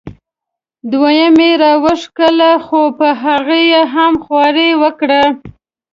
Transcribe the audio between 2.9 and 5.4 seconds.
په هغې یې هم خواري وکړه.